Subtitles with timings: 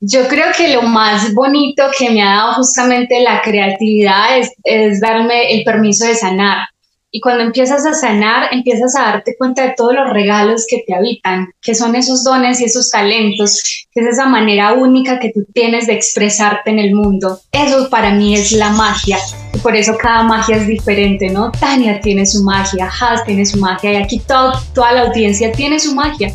[0.00, 5.00] Yo creo que lo más bonito que me ha dado justamente la creatividad es, es
[5.00, 6.68] darme el permiso de sanar.
[7.10, 10.94] Y cuando empiezas a sanar, empiezas a darte cuenta de todos los regalos que te
[10.94, 15.40] habitan, que son esos dones y esos talentos, que es esa manera única que tú
[15.52, 17.40] tienes de expresarte en el mundo.
[17.50, 19.18] Eso para mí es la magia.
[19.54, 21.50] Y por eso cada magia es diferente, ¿no?
[21.50, 25.80] Tania tiene su magia, Haz tiene su magia y aquí todo, toda la audiencia tiene
[25.80, 26.32] su magia.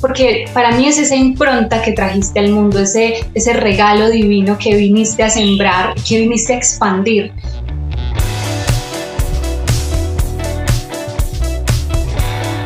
[0.00, 4.76] Porque para mí es esa impronta que trajiste al mundo, ese, ese regalo divino que
[4.76, 7.32] viniste a sembrar, que viniste a expandir.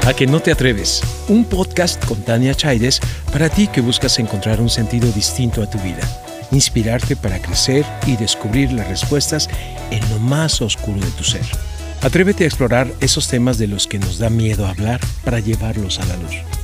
[0.07, 3.01] A que no te atreves, un podcast con Tania Chaides
[3.33, 6.01] para ti que buscas encontrar un sentido distinto a tu vida,
[6.51, 9.49] inspirarte para crecer y descubrir las respuestas
[9.93, 11.45] en lo más oscuro de tu ser.
[12.03, 16.07] Atrévete a explorar esos temas de los que nos da miedo hablar para llevarlos a
[16.07, 16.60] la luz.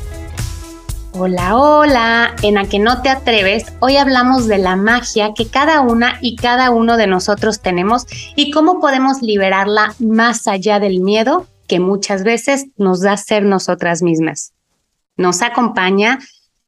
[1.19, 2.37] Hola, hola.
[2.43, 6.37] En A que no te atreves, hoy hablamos de la magia que cada una y
[6.37, 8.05] cada uno de nosotros tenemos
[8.37, 14.03] y cómo podemos liberarla más allá del miedo que muchas veces nos da ser nosotras
[14.03, 14.53] mismas.
[15.17, 16.19] Nos acompaña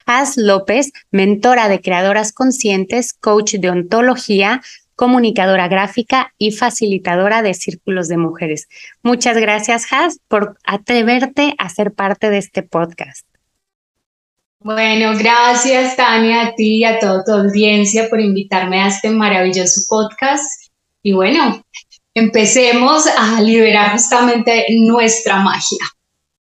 [0.07, 4.63] Haz López, mentora de creadoras conscientes, coach de ontología,
[4.97, 8.67] comunicadora gráfica y facilitadora de círculos de mujeres.
[9.03, 13.27] Muchas gracias, Haz, por atreverte a ser parte de este podcast.
[14.61, 19.83] Bueno, gracias Tania, a ti y a toda tu audiencia por invitarme a este maravilloso
[19.89, 20.71] podcast.
[21.03, 21.63] Y bueno,
[22.13, 25.79] empecemos a liberar justamente nuestra magia.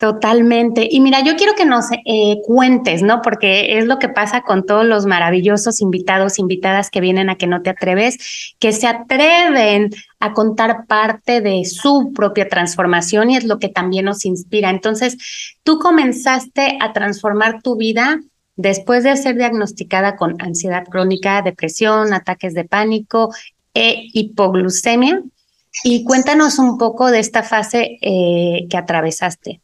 [0.06, 0.86] Totalmente.
[0.88, 3.22] Y mira, yo quiero que nos eh, cuentes, ¿no?
[3.22, 7.48] Porque es lo que pasa con todos los maravillosos invitados, invitadas que vienen a que
[7.48, 9.90] no te atreves, que se atreven
[10.20, 14.70] a contar parte de su propia transformación y es lo que también nos inspira.
[14.70, 15.16] Entonces,
[15.64, 18.20] tú comenzaste a transformar tu vida
[18.54, 23.34] después de ser diagnosticada con ansiedad crónica, depresión, ataques de pánico
[23.74, 25.20] e hipoglucemia.
[25.82, 29.62] Y cuéntanos un poco de esta fase eh, que atravesaste.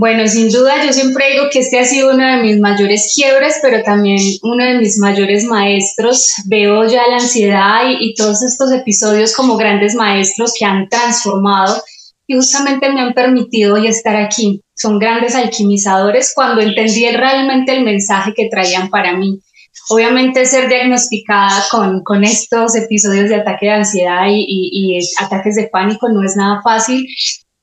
[0.00, 3.58] Bueno, sin duda, yo siempre digo que este ha sido uno de mis mayores quiebres,
[3.60, 6.32] pero también uno de mis mayores maestros.
[6.46, 11.82] Veo ya la ansiedad y, todos estos episodios como grandes maestros que han transformado
[12.26, 14.62] y justamente me han permitido hoy estar aquí.
[14.76, 19.40] Son grandes alquimizadores cuando entendí realmente el mensaje que traían para mí.
[19.88, 25.66] Obviamente ser diagnosticada con, con estos episodios de ataque de ansiedad y, y, ataques de
[25.66, 27.06] pánico no es nada fácil,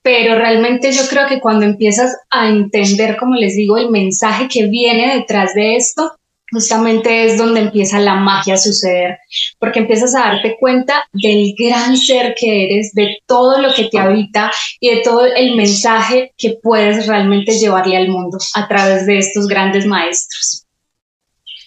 [0.08, 4.64] pero realmente yo creo que cuando empiezas a entender, como les digo, el mensaje que
[4.64, 6.12] viene detrás de esto,
[6.50, 9.18] justamente es donde empieza la magia a suceder,
[9.58, 13.98] porque empiezas a darte cuenta del gran ser que eres, de todo lo que te
[13.98, 19.18] habita y de todo el mensaje que puedes realmente llevarle al mundo a través de
[19.18, 20.64] estos grandes maestros.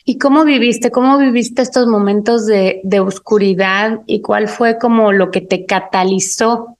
[0.03, 0.89] ¿Y cómo viviste?
[0.89, 6.79] ¿Cómo viviste estos momentos de, de oscuridad y cuál fue como lo que te catalizó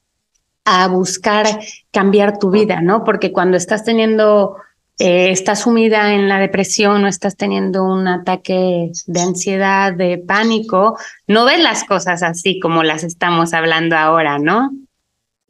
[0.72, 1.46] a buscar
[1.92, 3.04] cambiar tu vida, ¿no?
[3.04, 4.56] Porque cuando estás teniendo,
[5.00, 10.98] eh, estás sumida en la depresión o estás teniendo un ataque de ansiedad, de pánico,
[11.28, 14.72] no ves las cosas así como las estamos hablando ahora, ¿no?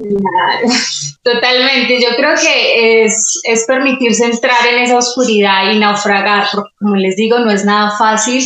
[1.24, 6.96] Totalmente, yo creo que es, es permitirse entrar en esa oscuridad y naufragar, porque como
[6.96, 8.44] les digo, no es nada fácil.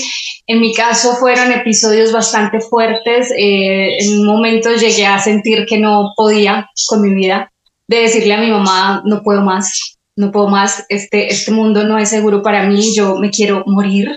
[0.47, 5.79] En mi caso fueron episodios bastante fuertes, eh, en un momento llegué a sentir que
[5.79, 7.51] no podía con mi vida,
[7.87, 11.97] de decirle a mi mamá, no puedo más, no puedo más, este, este mundo no
[11.97, 14.15] es seguro para mí, yo me quiero morir,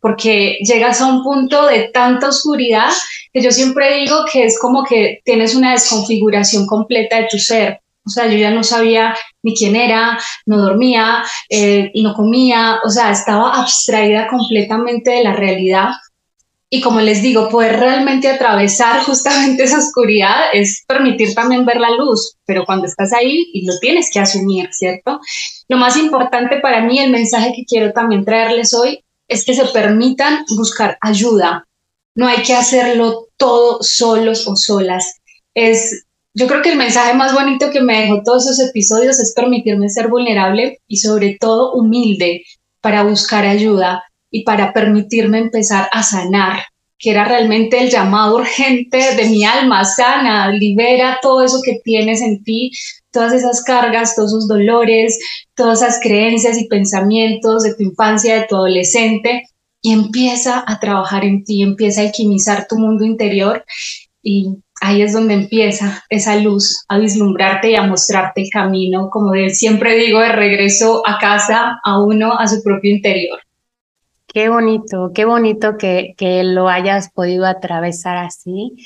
[0.00, 2.90] porque llegas a un punto de tanta oscuridad
[3.32, 7.80] que yo siempre digo que es como que tienes una desconfiguración completa de tu ser.
[8.06, 12.80] O sea, yo ya no sabía ni quién era, no dormía eh, y no comía,
[12.82, 15.90] o sea, estaba abstraída completamente de la realidad.
[16.70, 21.90] Y como les digo, poder realmente atravesar justamente esa oscuridad es permitir también ver la
[21.90, 25.20] luz, pero cuando estás ahí y lo tienes que asumir, ¿cierto?
[25.68, 29.66] Lo más importante para mí, el mensaje que quiero también traerles hoy, es que se
[29.66, 31.66] permitan buscar ayuda.
[32.14, 35.20] No hay que hacerlo todo solos o solas.
[35.54, 39.34] Es, yo creo que el mensaje más bonito que me dejó todos esos episodios es
[39.34, 42.42] permitirme ser vulnerable y sobre todo humilde
[42.80, 46.64] para buscar ayuda y para permitirme empezar a sanar,
[46.98, 52.20] que era realmente el llamado urgente de mi alma, sana, libera todo eso que tienes
[52.20, 52.72] en ti,
[53.18, 55.18] todas esas cargas, todos esos dolores,
[55.56, 59.42] todas esas creencias y pensamientos de tu infancia, de tu adolescente,
[59.82, 63.64] y empieza a trabajar en ti, empieza a alquimizar tu mundo interior
[64.22, 69.32] y ahí es donde empieza esa luz a vislumbrarte y a mostrarte el camino, como
[69.48, 73.40] siempre digo, de regreso a casa, a uno, a su propio interior.
[74.28, 78.76] Qué bonito, qué bonito que, que lo hayas podido atravesar así.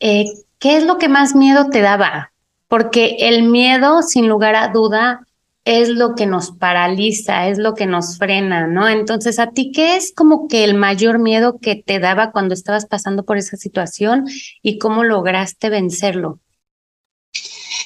[0.00, 0.24] Eh,
[0.58, 2.32] ¿Qué es lo que más miedo te daba?
[2.68, 5.26] Porque el miedo, sin lugar a duda,
[5.66, 8.88] es lo que nos paraliza, es lo que nos frena, ¿no?
[8.88, 12.86] Entonces, ¿a ti qué es como que el mayor miedo que te daba cuando estabas
[12.86, 14.26] pasando por esa situación
[14.62, 16.38] y cómo lograste vencerlo?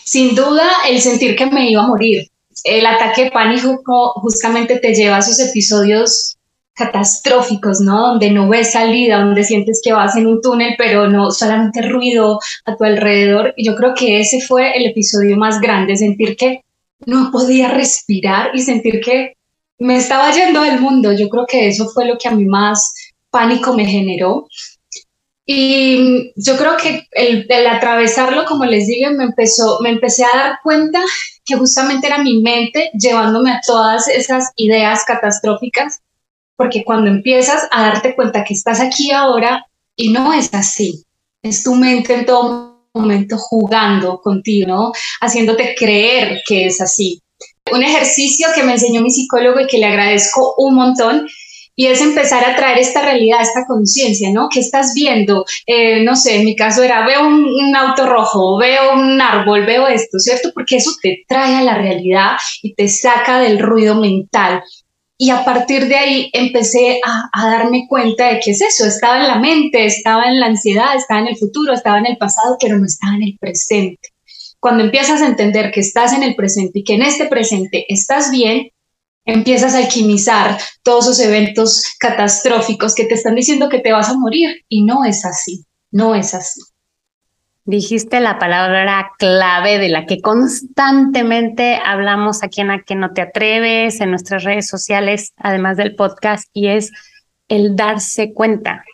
[0.05, 2.29] Sin duda, el sentir que me iba a morir.
[2.65, 3.81] El ataque de pánico
[4.17, 6.37] justamente te lleva a esos episodios
[6.81, 8.09] catastróficos, ¿no?
[8.09, 12.41] Donde no ves salida, donde sientes que vas en un túnel, pero no solamente ruido
[12.65, 13.53] a tu alrededor.
[13.57, 16.65] Y yo creo que ese fue el episodio más grande, sentir que
[17.07, 19.35] no podía respirar y sentir que
[19.79, 21.13] me estaba yendo del mundo.
[21.13, 22.95] Yo creo que eso fue lo que a mí más
[23.31, 24.47] pánico me generó.
[25.53, 30.59] Y yo creo que el, atravesarlo, como les digo, me, empezó, me empecé a dar
[30.63, 31.01] cuenta
[31.45, 36.01] que justamente era mi mente llevándome a todas esas ideas catastróficas,
[36.61, 39.65] porque cuando empiezas a darte cuenta que estás aquí ahora
[39.97, 41.03] y no es así,
[41.43, 44.93] es tu mente en todo momento jugando contigo, ¿no?
[45.23, 47.23] haciéndote creer que es así.
[47.73, 51.27] Un ejercicio que me enseñó mi psicólogo y que le agradezco un montón
[51.75, 54.51] y es empezar a traer esta realidad, esta conciencia, ¿no?
[54.53, 55.47] ¿Qué estás viendo?
[55.65, 59.65] Eh, no sé, en mi caso era, veo un, un, auto rojo, veo un árbol,
[59.65, 60.51] veo esto, ¿cierto?
[60.53, 64.63] Porque eso te trae a la realidad y te saca del ruido mental.
[65.23, 69.29] Y a partir de ahí empecé a, darme cuenta de que es eso, estaba en
[69.29, 72.79] la mente, estaba en la ansiedad, estaba en el futuro, estaba en el pasado, pero
[72.79, 74.09] no estaba en el presente.
[74.61, 78.31] Cuando empiezas a entender que estás en el presente y que en este presente estás
[78.31, 78.71] bien,
[79.27, 84.17] empiezas a alquimizar todos esos eventos catastróficos que te están diciendo que te vas a
[84.17, 86.63] morir y no es así, no es así.
[87.71, 93.21] Dijiste la palabra clave de la que constantemente hablamos aquí en A que no te
[93.21, 96.91] atreves, en nuestras redes sociales, además del podcast, y es
[97.47, 98.85] el darse cuenta.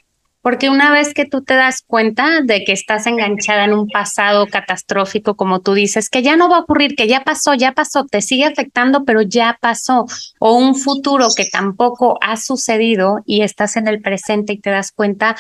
[0.43, 4.47] Porque una vez que tú te das cuenta de que estás enganchada en un pasado
[4.47, 8.05] catastrófico, como tú dices, que ya no va a ocurrir, que ya pasó, ya pasó,
[8.05, 10.05] te sigue afectando, pero ya pasó,
[10.39, 14.93] o un futuro que tampoco ha sucedido y estás en el presente y te das
[14.93, 15.35] cuenta,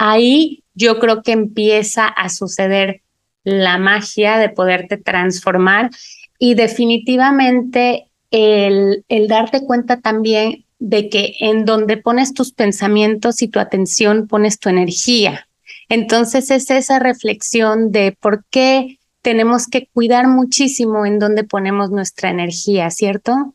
[0.00, 3.02] ahí yo creo que empieza a suceder
[3.44, 5.90] la magia de poderte transformar
[6.38, 13.48] y definitivamente el, el darte cuenta también de que en donde pones tus pensamientos y
[13.48, 15.46] tu atención pones tu energía.
[15.90, 22.30] Entonces es esa reflexión de por qué tenemos que cuidar muchísimo en donde ponemos nuestra
[22.30, 23.54] energía, ¿cierto?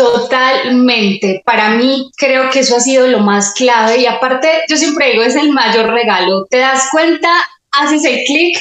[0.00, 1.42] Totalmente.
[1.44, 5.22] Para mí creo que eso ha sido lo más clave y aparte yo siempre digo
[5.22, 6.46] es el mayor regalo.
[6.48, 7.28] Te das cuenta,
[7.70, 8.58] haces el clic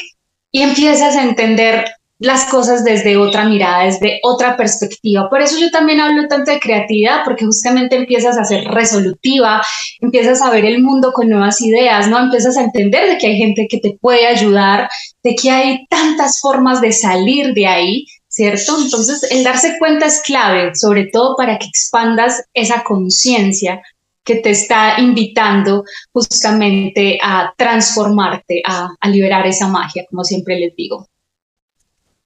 [0.51, 1.85] y empiezas a entender
[2.19, 5.29] las cosas desde otra mirada, desde otra perspectiva.
[5.29, 9.61] Por eso yo también hablo tanto de creatividad, porque justamente empiezas a ser resolutiva,
[10.01, 12.19] empiezas a ver el mundo con nuevas ideas, ¿no?
[12.19, 14.89] Empiezas a entender de que hay gente que te puede ayudar,
[15.23, 18.05] de que hay tantas formas de salir de ahí
[18.39, 18.81] ¿cierto?
[18.81, 23.81] Entonces, el darse cuenta es clave, sobre todo para que expandas esa conciencia
[24.23, 25.83] que te está invitando
[26.13, 31.05] justamente a transformarte, a, liberar esa magia, como siempre les digo.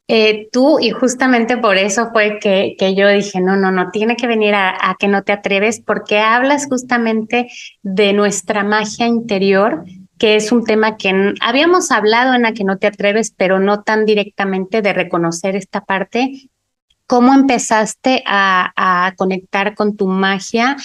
[0.08, 4.28] Eh, tú, y justamente por eso fue que, yo dije, no, no, no, tiene que
[4.28, 7.48] venir a que no te atreves, porque hablas justamente
[7.82, 9.84] de nuestra magia interior,
[10.24, 13.84] que es un tema que habíamos hablado en la que no te atreves, pero no
[13.84, 16.50] tan directamente de reconocer esta parte.
[17.08, 20.78] ¿Cómo empezaste a, conectar con tu magia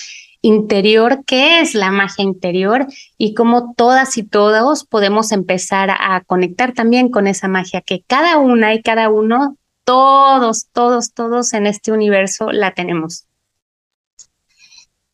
[0.43, 1.23] interior?
[1.25, 2.89] ¿Qué es la magia interior?
[3.17, 8.39] Y cómo todas y todos podemos empezar a conectar también con esa magia que cada
[8.39, 13.28] una y cada uno, todos, todos, todos en este universo la tenemos.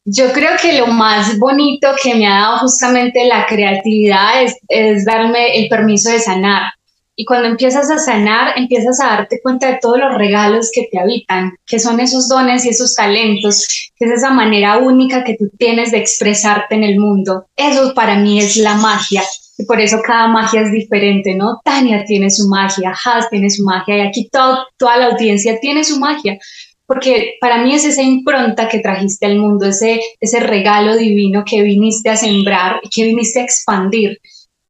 [0.06, 5.56] Yo creo que lo más bonito que me ha dado justamente la creatividad es, darme
[5.58, 6.72] el permiso de sanar.
[7.16, 10.98] Y cuando empiezas a sanar, empiezas a darte cuenta de todos los regalos que te
[10.98, 15.48] habitan, que son esos dones y esos talentos, que es esa manera única que tú
[15.56, 17.46] tienes de expresarte en el mundo.
[17.56, 19.22] Eso para mí es la magia.
[19.56, 21.60] Y por eso cada magia es diferente, ¿no?
[21.64, 24.66] Tania tiene su magia, Haz tiene su magia y aquí toda
[24.98, 26.36] la audiencia tiene su magia
[26.86, 31.62] porque para mí es esa impronta que trajiste al mundo, ese, ese regalo divino que
[31.62, 34.18] viniste a sembrar y que viniste a expandir.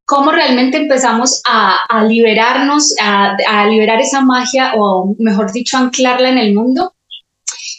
[0.05, 6.37] ¿Cómo realmente empezamos a, liberarnos, a, a, liberar esa magia, o mejor dicho, anclarla en
[6.37, 6.93] el mundo?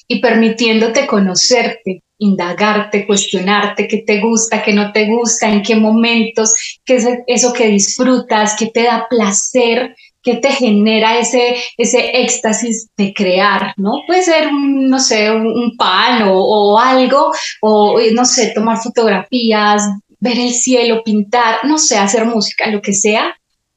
[0.08, 6.52] Y permitiéndote conocerte, indagarte, cuestionarte qué te gusta, qué no te gusta, en qué momentos,
[6.84, 9.94] qué es eso que disfrutas, qué te da placer,
[10.26, 13.72] ¿Qué te genera ese, ese éxtasis de crear?
[13.76, 14.00] ¿no?
[14.08, 17.30] Puede ser, un, no sé, un, pan o, algo,
[17.60, 19.84] o no sé, tomar fotografías,
[20.18, 23.36] ver el cielo, pintar, no sé, hacer música, lo que sea,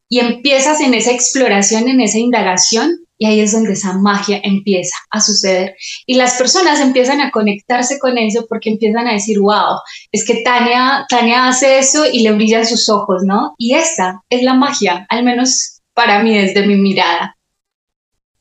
[0.09, 4.95] y empiezas en esa exploración, en esa indagación, y ahí es donde esa magia empieza
[5.11, 5.75] a suceder.
[6.07, 9.77] Y las personas empiezan a conectarse con eso porque empiezan a decir, wow,
[10.11, 13.53] es que Tania, Tania hace eso y le brillan sus ojos, ¿no?
[13.59, 17.35] Y esa es la magia, al menos para mí desde mi mirada.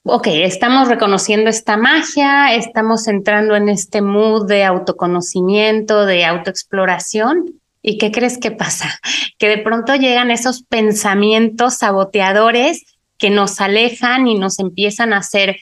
[0.04, 7.60] Ok, estamos reconociendo esta magia, estamos entrando en este mood de autoconocimiento, de autoexploración.
[7.82, 9.00] ¿Y qué crees que pasa?
[9.38, 12.84] Que de pronto llegan esos pensamientos saboteadores
[13.18, 15.56] que nos alejan y nos empiezan a hacer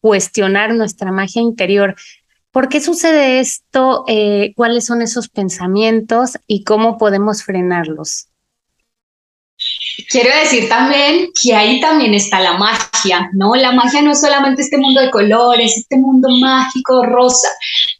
[0.00, 1.96] cuestionar nuestra magia interior.
[2.50, 4.04] ¿Por qué sucede esto?
[4.08, 8.31] Eh, ¿Cuáles son esos pensamientos y cómo podemos frenarlos?
[10.08, 13.54] Quiero decir también que ahí también está la magia, ¿no?
[13.54, 17.48] La magia no es solamente este mundo de colores, este mundo mágico, rosa.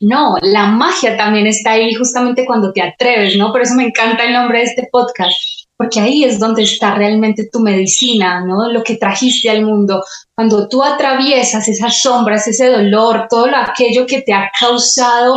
[0.01, 3.53] No, la magia también está ahí justamente cuando te atreves, ¿no?
[3.53, 5.37] Por eso me encanta el nombre de este podcast,
[5.77, 8.71] porque ahí es donde está realmente tu medicina, ¿no?
[8.71, 10.03] Lo que trajiste al mundo.
[10.35, 15.37] Cuando tú atraviesas esas sombras, ese dolor, todo lo, aquello que te ha causado,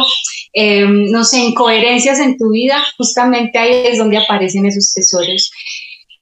[0.53, 5.51] em, no sé, incoherencias en tu vida, justamente ahí es donde aparecen esos tesoros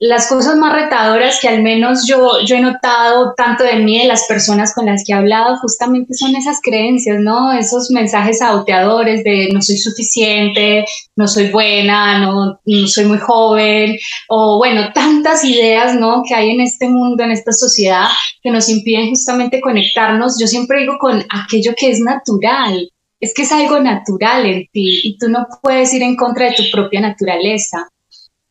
[0.00, 4.08] las cosas más retadoras que al menos yo, yo he notado tanto de mí, de
[4.08, 7.52] las personas con las que he hablado, justamente son esas creencias, ¿no?
[7.52, 10.84] Esos mensajes auteadores de no soy suficiente,
[11.16, 13.96] no soy buena, no, no soy muy joven,
[14.28, 16.22] o bueno, tantas ideas, ¿no?
[16.26, 18.08] Que hay en este mundo, en esta sociedad,
[18.42, 20.38] que nos impiden justamente conectarnos.
[20.40, 25.00] Yo siempre digo con aquello que es natural, es que es algo natural en ti
[25.04, 27.88] y tú no puedes ir en contra de tu propia naturaleza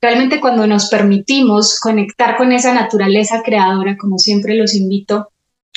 [0.03, 5.29] realmente cuando nos permitimos conectar con esa naturaleza creadora, como siempre los invito,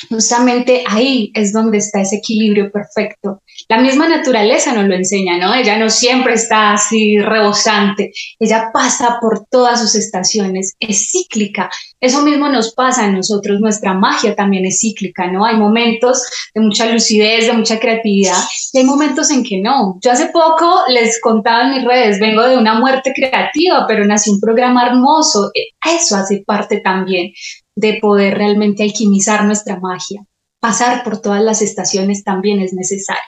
[0.09, 3.41] justamente ahí es donde está ese equilibrio perfecto.
[3.67, 5.53] La misma naturaleza nos lo enseña, ¿no?
[5.53, 11.69] Ella no siempre está así rebosante, ella pasa por todas sus estaciones, es cíclica.
[11.99, 15.43] Eso mismo nos pasa a nosotros, nuestra magia también es cíclica, ¿no?
[15.45, 16.21] Hay momentos
[16.53, 18.37] de mucha lucidez, de mucha creatividad
[18.73, 19.97] y hay momentos en que no.
[20.03, 24.33] Yo hace poco les contaba en mis redes, vengo de una muerte creativa, pero nació
[24.33, 25.51] un programa hermoso.
[25.83, 27.31] Eso hace parte también
[27.77, 30.25] de poder realmente alquimizar nuestra magia.
[30.59, 33.21] Pasar por todas las estaciones también es necesario.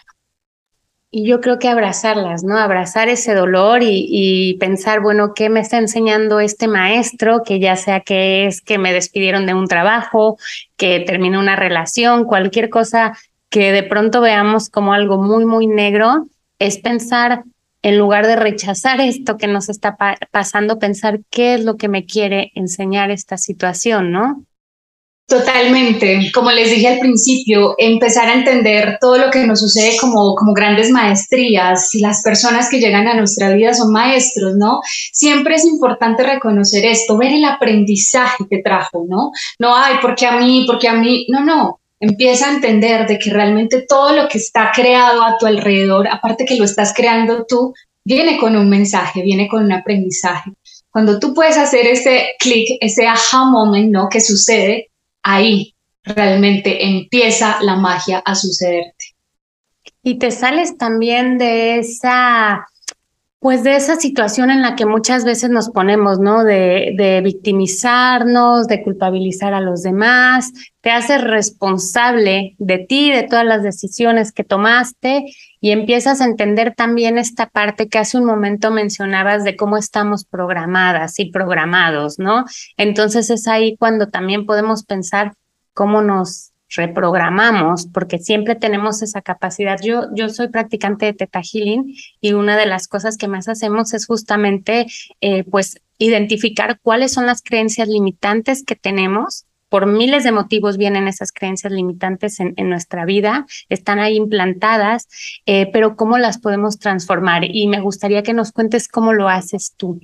[1.11, 2.57] Y yo creo que abrazarlas, ¿no?
[2.57, 7.43] Abrazar ese dolor y, pensar, bueno, ¿qué me está enseñando este maestro?
[7.43, 10.37] Que ya sea que es que me despidieron de un trabajo,
[10.77, 13.17] que terminó una relación, cualquier cosa
[13.49, 16.27] que de pronto veamos como algo muy, muy negro,
[16.57, 17.43] es pensar,
[17.81, 19.97] en lugar de rechazar esto que nos está
[20.31, 24.45] pasando, pensar qué es lo que me quiere enseñar esta situación, ¿no?
[25.29, 30.33] Totalmente, como les dije al principio, empezar a entender todo lo que nos sucede como,
[30.33, 34.79] como grandes maestrías, las personas que llegan a nuestra vida son maestros, ¿no?
[35.13, 39.29] Siempre es importante reconocer esto, ver el aprendizaje que trajo, ¿no?
[39.59, 43.31] No, hay porque a mí, porque a mí, no, no, empieza a entender de que
[43.31, 47.73] realmente todo lo que está creado a tu alrededor, aparte que lo estás creando tú,
[48.03, 50.51] viene con un mensaje, viene con un aprendizaje.
[50.89, 54.09] Cuando tú puedes hacer ese clic, ese aha moment, ¿no?
[54.09, 54.89] Que sucede,
[55.21, 59.15] ahí realmente empieza la magia a sucederte.
[60.01, 62.65] Y te sales también de esa
[63.39, 66.43] pues de esa situación en la que muchas veces nos ponemos, ¿no?
[66.43, 73.45] De, de, victimizarnos, de culpabilizar a los demás, te haces responsable de ti, de todas
[73.45, 75.25] las decisiones que tomaste
[75.61, 80.25] y empiezas a entender también esta parte que hace un momento mencionabas de cómo estamos
[80.25, 82.43] programadas y programados, ¿no?
[82.75, 85.33] Entonces es ahí cuando también podemos pensar
[85.73, 89.79] cómo nos reprogramamos, porque siempre tenemos esa capacidad.
[89.81, 93.93] Yo, yo soy practicante de Teta Healing y una de las cosas que más hacemos
[93.93, 94.87] es justamente,
[95.21, 99.45] eh, pues, identificar cuáles son las creencias limitantes que tenemos.
[99.67, 105.07] Por miles de motivos vienen esas creencias limitantes en, nuestra vida, están ahí implantadas,
[105.45, 107.43] eh, pero cómo las podemos transformar.
[107.43, 109.99] Y me gustaría que nos cuentes cómo lo haces tú.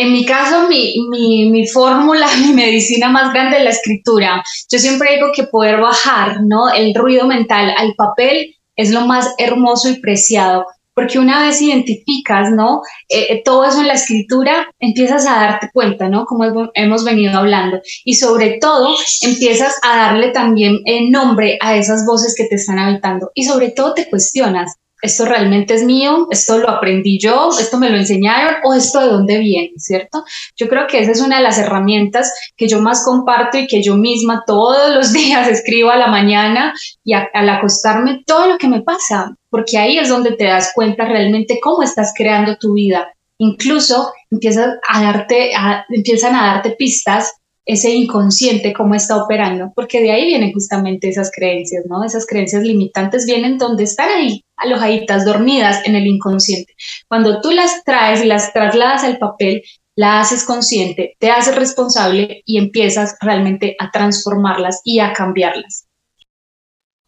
[0.00, 4.42] En mi caso, mi, fórmula, mi medicina más grande es la escritura.
[4.72, 6.72] Yo siempre digo que poder bajar ¿no?
[6.72, 10.64] el ruido mental al papel es lo más hermoso y preciado,
[10.94, 12.80] porque una vez identificas, ¿no?
[13.10, 16.24] Eh, eh, todo eso en la escritura, empiezas a darte cuenta, ¿no?
[16.24, 17.78] Como hemos venido hablando.
[18.02, 22.78] Y sobre todo, empiezas a darle también el nombre a esas voces que te están
[22.78, 23.32] habitando.
[23.34, 27.90] Y sobre todo te cuestionas, esto realmente es mío, esto lo aprendí yo, esto me
[27.90, 30.24] lo enseñaron o esto de dónde viene, ¿cierto?
[30.56, 33.82] Yo creo que esa es una de las herramientas que yo más comparto y que
[33.82, 38.68] yo misma todos los días escribo a la mañana y al acostarme todo lo que
[38.68, 43.12] me pasa, porque ahí es donde te das cuenta realmente cómo estás creando tu vida.
[43.38, 45.52] Incluso empiezas a darte,
[45.88, 47.32] empiezan a darte pistas
[47.72, 52.02] ese inconsciente cómo está operando, porque de ahí vienen justamente esas creencias, ¿no?
[52.02, 56.74] Esas creencias limitantes vienen donde están ahí, alojaditas, dormidas en el inconsciente.
[57.06, 59.62] Cuando tú las traes y las trasladas al papel,
[59.94, 65.86] la haces consciente, te haces responsable y empiezas realmente a transformarlas y a cambiarlas.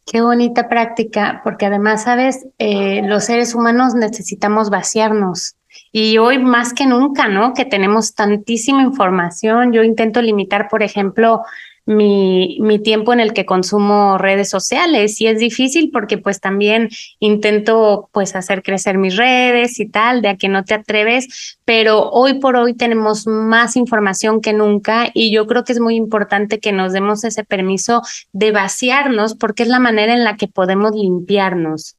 [0.05, 5.55] Qué bonita práctica, porque además, sabes, eh, los seres humanos necesitamos vaciarnos
[5.95, 7.53] y hoy más que nunca, ¿no?
[7.53, 9.71] Que tenemos tantísima información.
[9.73, 11.43] Yo intento limitar, por ejemplo,
[11.85, 16.89] mi, mi tiempo en el que consumo redes sociales y es difícil porque pues también
[17.19, 22.09] intento pues hacer crecer mis redes y tal, de a que no te atreves, pero
[22.09, 26.59] hoy por hoy tenemos más información que nunca y yo creo que es muy importante
[26.59, 30.91] que nos demos ese permiso de vaciarnos porque es la manera en la que podemos
[30.95, 31.97] limpiarnos.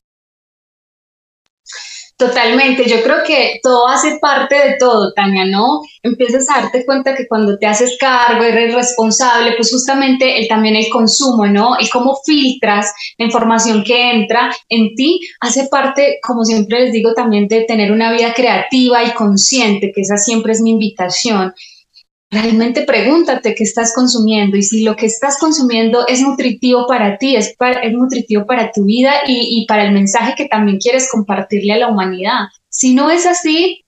[2.16, 5.80] Totalmente, yo creo que todo hace parte de todo, Tania, ¿no?
[6.00, 10.76] Empiezas a darte cuenta que cuando te haces cargo, eres responsable, pues justamente el, también
[10.76, 11.76] el consumo, ¿no?
[11.80, 17.14] Y cómo filtras la información que entra en ti, hace parte, como siempre les digo,
[17.14, 21.52] también de tener una vida creativa y consciente, que esa siempre es mi invitación
[22.34, 27.36] realmente pregúntate qué estás consumiendo y si lo que estás consumiendo es nutritivo para ti,
[27.36, 31.78] es, es nutritivo para tu vida y, para el mensaje que también quieres compartirle a
[31.78, 32.40] la humanidad.
[32.68, 33.84] Si no es así,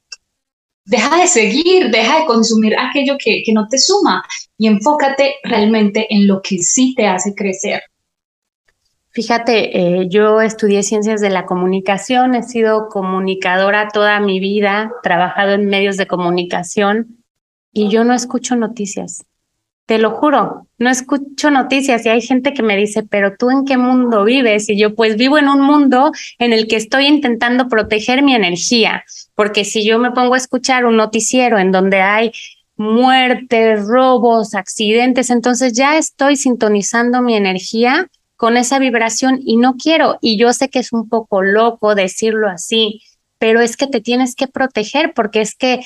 [0.85, 4.23] deja de seguir, deja de consumir aquello que, no te suma
[4.57, 7.83] y enfócate realmente en lo que sí te hace crecer.
[9.11, 15.53] Fíjate, eh, yo estudié ciencias de la comunicación, he sido comunicadora toda mi vida, trabajado
[15.53, 17.25] en medios de comunicación
[17.76, 19.26] y yo no escucho noticias.
[19.85, 23.66] Te lo juro, no escucho noticias y hay gente que me dice, pero tú en
[23.66, 24.71] qué mundo vives?
[24.71, 29.04] Y yo pues vivo en un mundo en el que estoy intentando proteger mi energía,
[29.35, 32.32] porque si yo me pongo a escuchar un noticiero en donde hay
[32.76, 40.17] muertes, robos, accidentes, entonces ya estoy sintonizando mi energía con esa vibración y no quiero.
[40.23, 43.02] Y yo sé que es un poco loco decirlo así,
[43.39, 45.80] pero es que te tienes que proteger porque es que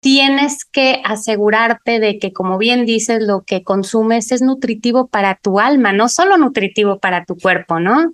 [0.00, 5.60] tienes que asegurarte de que, como bien dices, lo que consumes es nutritivo para tu
[5.60, 8.12] alma, no solo nutritivo para tu cuerpo, ¿no?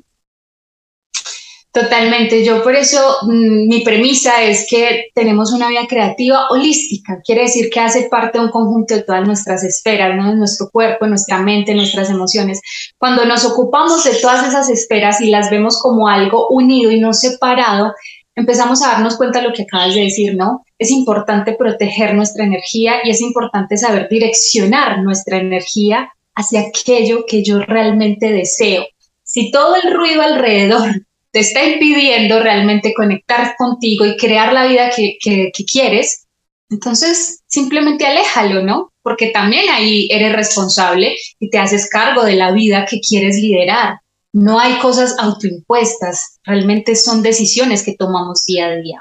[1.74, 2.44] Totalmente.
[2.44, 7.20] Yo por eso mm, mi premisa es que tenemos una vida creativa holística.
[7.24, 10.30] Quiere decir que hace parte de un conjunto de todas nuestras esferas, ¿no?
[10.30, 12.60] De nuestro cuerpo, nuestra mente, nuestras emociones.
[12.96, 17.12] Cuando nos ocupamos de todas esas esferas y las vemos como algo unido y no
[17.12, 17.92] separado,
[18.34, 20.64] empezamos a darnos cuenta de lo que acabas de decir, ¿no?
[20.78, 27.44] Es importante proteger nuestra energía y es importante saber direccionar nuestra energía hacia aquello que
[27.44, 28.86] yo realmente deseo.
[29.22, 34.90] Si todo el ruido alrededor te está impidiendo realmente conectar contigo y crear la vida
[34.90, 36.26] que, que, que quieres,
[36.70, 38.92] entonces simplemente aléjalo, ¿no?
[39.02, 43.98] Porque también ahí eres responsable y te haces cargo de la vida que quieres liderar.
[44.34, 49.00] No hay cosas autoimpuestas, realmente son decisiones que tomamos día a día.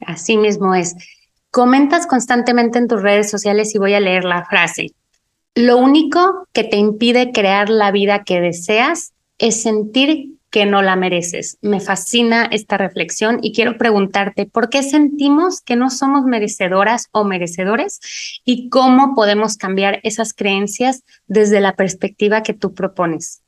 [0.00, 0.96] Así mismo es.
[1.52, 4.88] Comentas constantemente en tus redes sociales y voy a leer la frase.
[5.54, 10.96] Lo único que te impide crear la vida que deseas es sentir que no la
[10.96, 11.58] mereces.
[11.60, 17.22] Me fascina esta reflexión y quiero preguntarte, ¿por qué sentimos que no somos merecedoras o
[17.22, 18.00] merecedores?
[18.44, 23.42] ¿Y cómo podemos cambiar esas creencias desde la perspectiva que tú propones?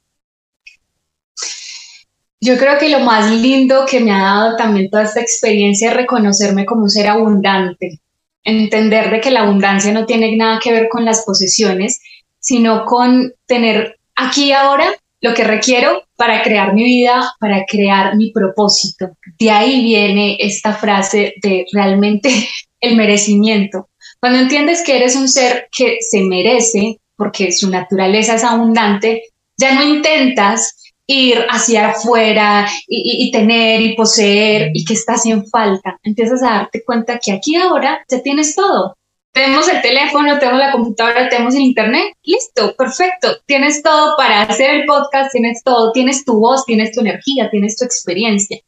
[2.40, 5.96] Yo creo que lo más lindo que me ha dado también toda esta experiencia es
[5.96, 8.00] reconocerme como un ser abundante,
[8.44, 12.00] entender de que la abundancia no tiene nada que ver con las posesiones,
[12.38, 14.86] sino con tener aquí ahora
[15.20, 19.10] lo que requiero para crear mi vida, para crear mi propósito.
[19.38, 22.30] De ahí viene esta frase de realmente
[22.80, 23.88] el merecimiento.
[24.18, 29.24] Cuando entiendes que eres un ser que se merece, porque su naturaleza es abundante,
[29.58, 30.74] ya no intentas
[31.10, 35.98] ir hacia afuera y, tener y poseer y que estás en falta.
[36.04, 38.96] Empiezas a darte cuenta que aquí ahora ya tienes todo.
[39.32, 43.38] Tenemos el teléfono, tenemos la computadora, tenemos el internet, listo, perfecto.
[43.46, 47.76] Tienes todo para hacer el podcast, tienes todo, tienes tu voz, tienes tu energía, tienes
[47.76, 48.58] tu experiencia.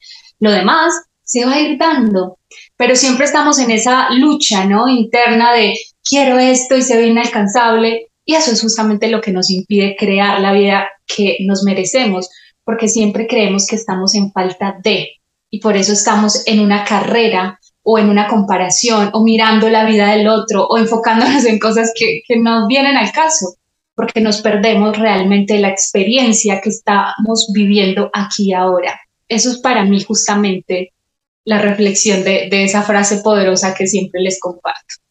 [0.40, 2.38] Lo demás se va a ir dando,
[2.76, 4.88] pero siempre estamos en esa lucha, ¿no?
[4.88, 9.50] Interna de quiero esto y se ve inalcanzable y eso es justamente lo que nos
[9.50, 12.30] impide crear la vida que nos merecemos,
[12.64, 15.08] porque siempre creemos que estamos en falta de.
[15.50, 20.12] y por eso estamos en una carrera o en una comparación o mirando la vida
[20.12, 23.56] del otro o enfocándonos en cosas que, no vienen al caso,
[23.94, 29.00] porque nos perdemos realmente la experiencia que estamos viviendo aquí ahora.
[29.28, 30.92] Eso es para mí justamente
[31.44, 35.02] la reflexión de esa frase poderosa que siempre les comparto.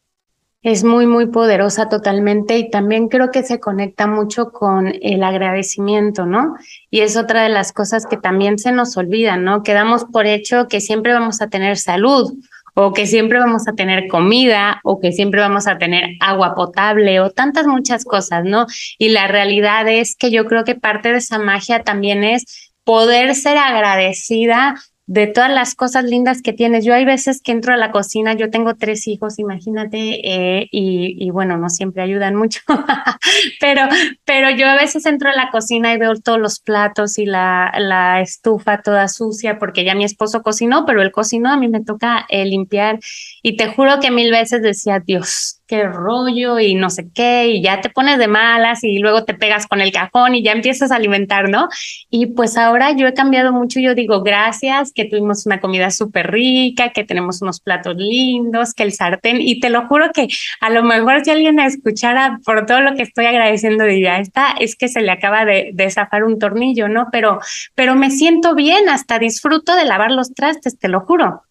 [0.64, 6.28] Es muy, muy poderosa totalmente y también creo que se conecta mucho con el agradecimiento,
[6.28, 6.56] ¿no?
[6.92, 9.64] Y es otra de las cosas que también se nos olvidan, ¿no?
[9.64, 12.32] Quedamos por hecho que siempre vamos a tener salud
[12.76, 17.20] o que siempre vamos a tener comida o que siempre vamos a tener agua potable
[17.20, 18.68] o tantas muchas cosas, ¿no?
[19.00, 23.34] Y la realidad es que yo creo que parte de esa magia también es poder
[23.34, 24.76] ser agradecida
[25.08, 26.86] de todas las cosas lindas que tienes.
[26.86, 31.30] Yo hay veces que entro a la cocina, yo tengo tres hijos, imagínate, eh, y,
[31.32, 32.62] bueno, no siempre ayudan mucho,
[33.60, 33.84] pero,
[34.26, 37.72] pero yo a veces entro a la cocina y veo todos los platos y la,
[37.78, 41.84] la estufa toda sucia porque ya mi esposo cocinó, pero él cocinó, a mí me
[41.84, 43.00] toca eh, limpiar
[43.42, 47.62] y te juro que mil veces decía, Dios, qué rollo y no sé qué, y
[47.62, 50.92] ya te pones de malas y luego te pegas con el cajón y ya empiezas
[50.92, 51.70] a alimentar, ¿no?
[52.10, 56.30] Y pues ahora yo he cambiado mucho, yo digo gracias, que tuvimos una comida súper
[56.30, 60.28] rica, que tenemos unos platos lindos, que el sartén, y te lo juro que
[60.60, 64.76] a lo mejor si alguien escuchara por todo lo que estoy agradeciendo, diría, esta es
[64.76, 67.08] que se le acaba de, de zafar un tornillo, ¿no?
[67.12, 67.40] Pero,
[67.76, 71.44] pero me siento bien, hasta disfruto de lavar los trastes, te lo juro.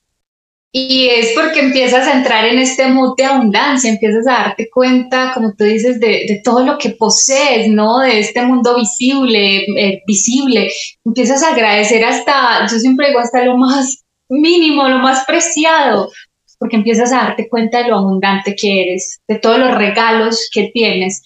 [0.73, 5.33] Y es porque empiezas a entrar en este mood de abundancia, empiezas a darte cuenta,
[5.35, 7.99] como tú dices, de, todo lo que posees, ¿no?
[7.99, 10.71] De este mundo visible, eh, visible.
[11.05, 16.13] Empiezas a agradecer hasta, yo siempre digo, hasta lo más mínimo, lo más preciado,
[16.59, 20.71] porque empiezas a darte cuenta de lo abundante que eres, de todos los regalos que
[20.73, 21.21] tienes.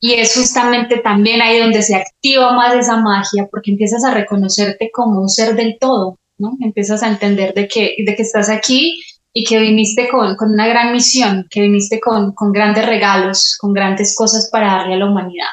[0.00, 4.90] Y es justamente también ahí donde se activa más esa magia, porque empiezas a reconocerte
[4.90, 6.56] como un ser del todo, ¿no?
[6.60, 9.00] Empiezas a entender de que, de que estás aquí
[9.32, 13.74] y que viniste con, con una gran misión, que viniste con, con, grandes regalos, con
[13.74, 15.48] grandes cosas para darle a la humanidad.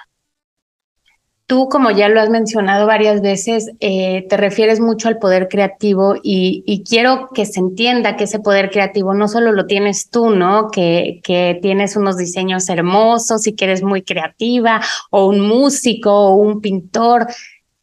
[1.46, 6.16] Tú, como ya lo has mencionado varias veces, eh, te refieres mucho al poder creativo
[6.24, 10.30] y, y, quiero que se entienda que ese poder creativo no solo lo tienes tú,
[10.30, 10.70] ¿no?
[10.72, 14.80] Que, que tienes unos diseños hermosos y que eres muy creativa,
[15.12, 17.28] o un músico, o un pintor,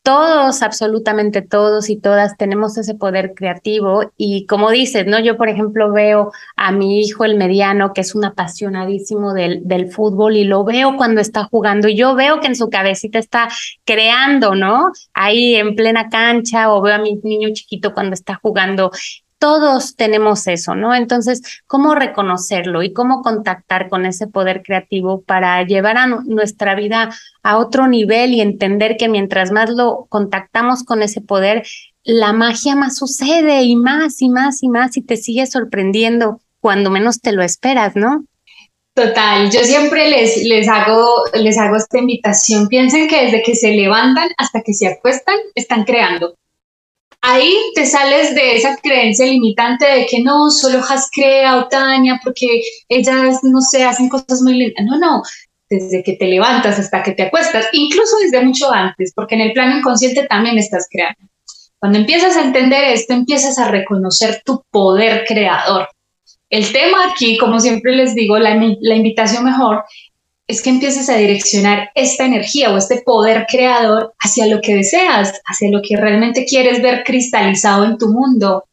[0.02, 5.20] todos, absolutamente todos y todas tenemos ese poder creativo y como dices, ¿no?
[5.20, 9.90] Yo, por ejemplo, veo a mi hijo, el mediano, que es un apasionadísimo del, del
[9.90, 13.48] fútbol y lo veo cuando está jugando y yo veo que en su cabecita está
[13.84, 14.90] creando, ¿no?
[15.12, 18.90] Ahí en plena cancha o veo a mi niño chiquito cuando está jugando
[19.40, 20.94] todos tenemos eso, ¿no?
[20.94, 27.10] Entonces, ¿cómo reconocerlo y cómo contactar con ese poder creativo para llevar a nuestra vida
[27.42, 31.66] a otro nivel y entender que mientras más lo contactamos con ese poder,
[32.04, 36.90] la magia más sucede y más y más y más y te sigue sorprendiendo cuando
[36.90, 38.26] menos te lo esperas, ¿no?
[38.94, 42.68] Total, yo siempre les, les, hago, les hago esta invitación.
[42.68, 46.34] Piensen que desde que se levantan hasta que se acuestan, están creando
[47.22, 52.20] ahí te sales de esa creencia limitante de que no, solo Has crea o Tania,
[52.22, 54.84] porque ellas, no sé, hacen cosas muy lindas.
[54.86, 55.22] No, no,
[55.68, 59.52] desde que te levantas hasta que te acuestas, incluso desde mucho antes, porque en el
[59.52, 61.30] plano inconsciente también estás creando.
[61.78, 65.88] Cuando empiezas a entender esto, empiezas a reconocer tu poder creador.
[66.50, 69.84] El tema aquí, como siempre les digo, la, la invitación mejor
[70.50, 75.40] es que empieces a direccionar esta energía o este poder creador hacia lo que deseas,
[75.44, 78.64] hacia lo que realmente quieres ver cristalizado en tu mundo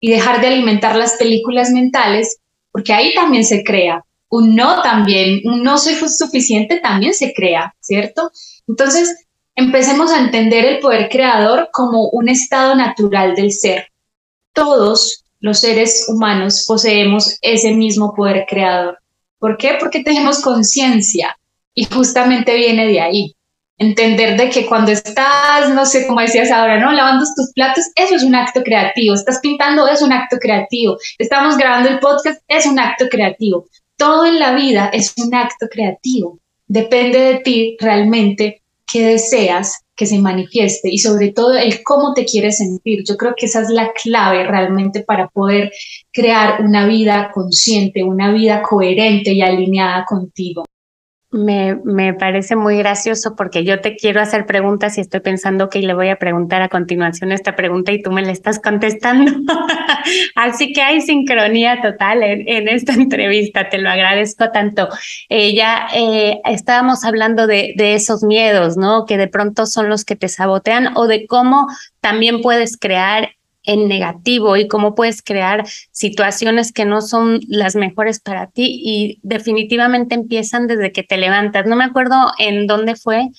[0.00, 2.38] y dejar de alimentar las películas mentales,
[2.72, 4.02] porque ahí también se crea.
[4.30, 8.30] Un no también, un no soy suficiente también se crea, ¿cierto?
[8.66, 9.14] Entonces,
[9.54, 13.88] empecemos a entender el poder creador como un estado natural del ser.
[14.54, 18.98] Todos los seres humanos poseemos ese mismo poder creador.
[19.38, 19.76] ¿Por qué?
[19.78, 21.36] Porque tenemos conciencia
[21.74, 23.32] y justamente viene de ahí.
[23.78, 26.92] Entender de que cuando estás, no sé, como decías ahora, ¿no?
[26.92, 29.14] Lavando tus platos, eso es un acto creativo.
[29.14, 30.96] Estás pintando, es un acto creativo.
[31.18, 33.66] Estamos grabando el podcast, es un acto creativo.
[33.96, 36.38] Todo en la vida es un acto creativo.
[36.66, 42.24] Depende de ti realmente qué deseas que se manifieste y sobre todo el cómo te
[42.24, 43.02] quieres sentir.
[43.08, 45.72] Yo creo que esa es la clave realmente para poder
[46.12, 50.64] crear una vida consciente, una vida coherente y alineada contigo.
[51.32, 55.80] Me, me, parece muy gracioso porque yo te quiero hacer preguntas y estoy pensando que
[55.80, 59.32] le voy a preguntar a continuación esta pregunta y tú me la estás contestando.
[60.36, 64.88] Así que hay sincronía total en, esta entrevista, te lo agradezco tanto.
[65.28, 69.04] Eh, ya eh, estábamos hablando de, de esos miedos, ¿no?
[69.04, 71.66] Que de pronto son los que te sabotean o de cómo
[72.00, 73.30] también puedes crear
[73.66, 79.20] en negativo y cómo puedes crear situaciones que no son las mejores para ti y
[79.22, 81.66] definitivamente empiezan desde que te levantas.
[81.66, 83.30] No me acuerdo en dónde fue,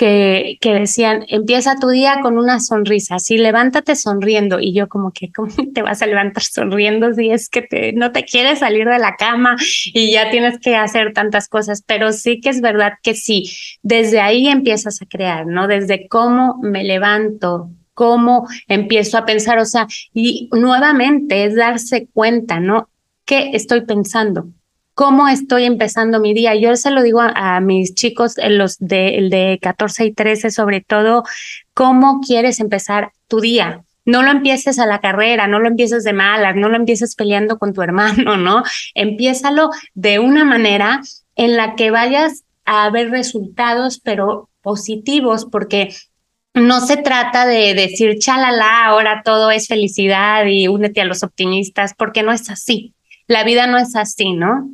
[0.00, 4.58] que, que, decían, empieza tu día con una sonrisa, así levántate sonriendo.
[4.58, 8.24] Y yo como que, ¿cómo te vas a levantar sonriendo si es que no te
[8.24, 9.56] quieres salir de la cama
[9.92, 11.84] y ya tienes que hacer tantas cosas?
[11.86, 13.50] Pero sí que es verdad que sí,
[13.82, 15.68] desde ahí empiezas a crear, ¿no?
[15.68, 22.60] Desde cómo me levanto, cómo empiezo a pensar, o sea, y nuevamente es darse cuenta,
[22.60, 22.88] ¿no?
[23.24, 24.48] ¿Qué estoy pensando?
[25.00, 26.54] cómo estoy empezando mi día.
[26.54, 30.82] Yo se lo digo a, mis chicos, los de, el de 14 y 13, sobre
[30.82, 31.22] todo,
[31.72, 33.82] cómo quieres empezar tu día.
[34.04, 37.58] No lo empieces a la carrera, no lo empieces de malas, no lo empieces peleando
[37.58, 38.62] con tu hermano, ¿no?
[38.94, 41.00] Empiézalo de una manera
[41.34, 45.94] en la que vayas a ver resultados, pero positivos, porque
[46.60, 51.94] no se trata de decir, chalala, ahora todo es felicidad y únete a los optimistas,
[51.96, 52.94] porque no es así.
[53.26, 54.70] La vida no es así, ¿no?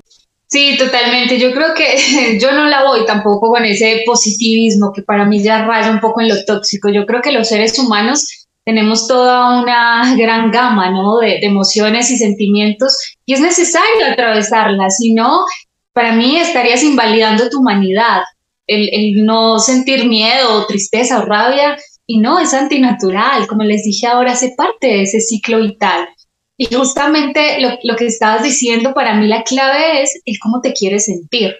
[0.48, 1.38] Sí, totalmente.
[1.38, 5.66] Yo creo que yo no la voy tampoco con ese positivismo que para mí ya
[5.66, 6.88] raya un poco en lo tóxico.
[6.88, 11.18] Yo creo que los seres humanos tenemos toda una gran gama ¿no?
[11.18, 14.98] de, emociones y sentimientos y es necesario atravesarlas.
[14.98, 15.44] Si no,
[15.92, 18.22] para mí estarías invalidando tu humanidad.
[18.66, 21.76] El, no sentir miedo tristeza o rabia,
[22.06, 23.46] y no, es antinatural.
[23.46, 26.08] Como les dije ahora, hace parte de ese ciclo vital.
[26.56, 30.72] Y justamente lo, lo, que estabas diciendo, para mí la clave es el cómo te
[30.72, 31.54] quieres sentir.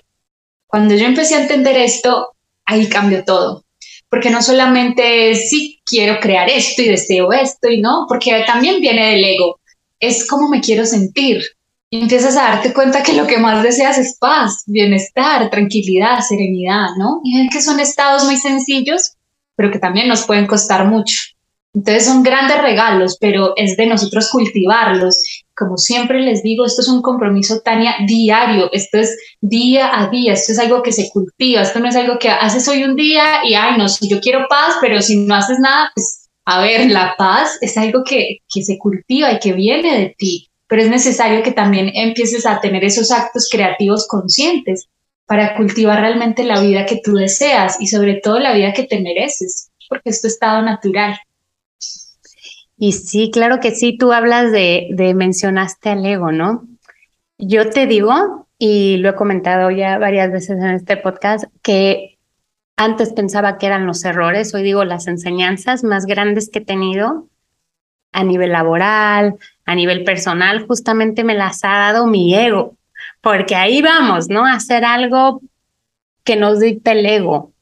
[0.66, 2.32] Cuando yo empecé a entender esto,
[2.64, 3.64] ahí cambió todo.
[4.08, 8.80] Porque no solamente es sí quiero crear esto y deseo esto y no, porque también
[8.80, 9.60] viene del ego.
[9.98, 11.42] Es cómo me quiero sentir.
[11.90, 16.88] Y empiezas a darte cuenta que lo que más deseas es paz, bienestar, tranquilidad, serenidad,
[16.98, 17.20] ¿no?
[17.22, 19.12] Y ven que son estados muy sencillos,
[19.54, 21.16] pero que también nos pueden costar mucho.
[21.76, 25.20] Entonces son grandes regalos, pero es de nosotros cultivarlos.
[25.54, 28.70] Como siempre les digo, esto es un compromiso, Tania, diario.
[28.72, 30.32] Esto es día a día.
[30.32, 31.60] Esto es algo que se cultiva.
[31.60, 34.46] Esto no es algo que haces hoy un día y, ay, no, si yo quiero
[34.48, 38.62] paz, pero si no haces nada, pues, a ver, la paz es algo que, que
[38.62, 40.48] se cultiva y que viene de ti.
[40.68, 44.88] Pero es necesario que también empieces a tener esos actos creativos conscientes
[45.26, 49.00] para cultivar realmente la vida que tú deseas y sobre todo la vida que te
[49.00, 51.18] mereces, porque es tu estado natural.
[52.78, 56.66] Y sí, claro que sí, tú hablas de, de mencionaste al ego, ¿no?
[57.38, 62.18] Yo te digo, y lo he comentado ya varias veces en este podcast, que
[62.76, 67.28] antes pensaba que eran los errores, hoy digo las enseñanzas más grandes que he tenido
[68.16, 72.74] a nivel laboral, a nivel personal, justamente me las ha dado mi ego,
[73.20, 74.46] porque ahí vamos, ¿no?
[74.46, 75.42] Hacer algo
[76.24, 77.52] que nos dicte el ego,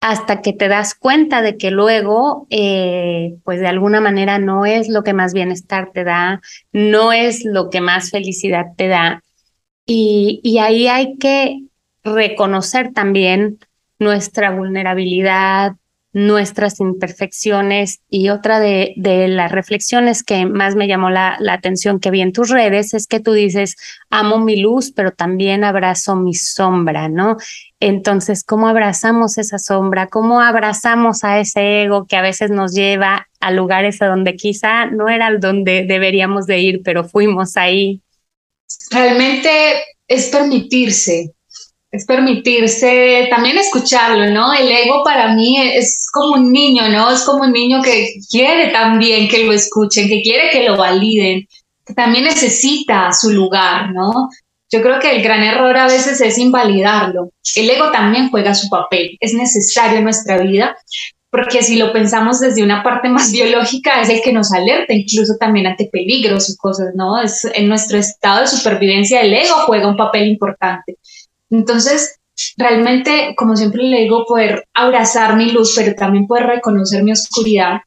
[0.00, 4.88] hasta que te das cuenta de que luego, eh, pues de alguna manera no es
[4.88, 6.40] lo que más bienestar te da,
[6.72, 9.22] no es lo que más felicidad te da.
[9.84, 11.64] Y ahí hay que
[12.02, 13.58] reconocer también
[13.98, 15.74] nuestra vulnerabilidad,
[16.12, 22.10] nuestras imperfecciones y otra de, las reflexiones que más me llamó la, la, atención que
[22.10, 23.76] vi en tus redes es que tú dices,
[24.10, 27.38] amo mi luz, pero también abrazo mi sombra, ¿no?
[27.80, 30.06] Entonces, ¿cómo abrazamos esa sombra?
[30.06, 34.86] ¿Cómo abrazamos a ese ego que a veces nos lleva a lugares a donde quizá
[34.86, 38.02] no era donde deberíamos de ir, pero fuimos ahí?
[38.90, 39.50] Realmente
[40.06, 41.32] es permitirse,
[41.92, 44.54] es permitirse también escucharlo, ¿no?
[44.54, 47.10] El ego para mí es como un niño, ¿no?
[47.10, 51.46] Es como un niño que quiere también que lo escuchen, que quiere que lo validen,
[51.84, 54.30] que también necesita su lugar, ¿no?
[54.70, 57.30] Yo creo que el gran error a veces es invalidarlo.
[57.54, 60.74] El ego también juega su papel, es necesario en nuestra vida,
[61.28, 65.34] porque si lo pensamos desde una parte más biológica, es el que nos alerta incluso
[65.38, 67.20] también ante peligros y cosas, ¿no?
[67.20, 70.96] Es en nuestro estado de supervivencia el ego juega un papel importante.
[71.52, 72.18] Entonces,
[72.56, 77.82] realmente, como siempre le digo, poder abrazar mi luz, pero también poder reconocer mi oscuridad,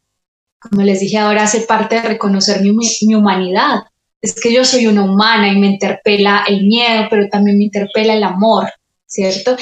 [0.59, 3.83] como les dije ahora, hace parte de reconocer mi, mi humanidad.
[4.21, 8.13] Es que yo soy una humana y me interpela el miedo, pero también me interpela
[8.13, 8.71] el amor,
[9.05, 9.57] ¿cierto?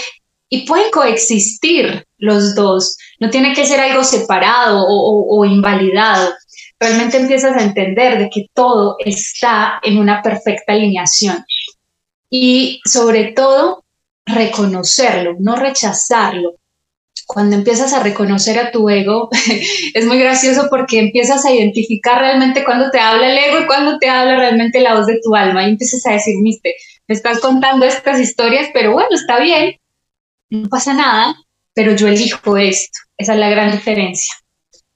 [0.50, 6.34] Y pueden coexistir los dos, no tiene que ser algo separado o, o, o invalidado.
[6.80, 11.44] Realmente empiezas a entender de que todo está en una perfecta alineación.
[12.30, 13.83] Y sobre todo,
[14.26, 16.56] reconocerlo, no rechazarlo.
[17.26, 19.30] Cuando empiezas a reconocer a tu ego,
[19.94, 23.98] es muy gracioso porque empiezas a identificar realmente cuando te habla el ego y cuando
[23.98, 25.64] te habla realmente la voz de tu alma.
[25.64, 26.76] Y empiezas a decir, viste,
[27.08, 29.76] me estás contando estas historias, pero bueno, está bien,
[30.50, 31.36] no pasa nada,
[31.74, 33.00] pero yo elijo esto.
[33.18, 34.34] Esa es la gran diferencia.